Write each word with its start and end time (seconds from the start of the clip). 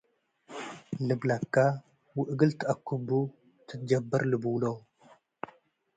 ”ልብለከ 1.07 1.55
ወእግል 2.17 2.51
ትአክቡ 2.59 3.09
ትትጀበር 3.67 4.21
ልቡሎ። 4.31 4.63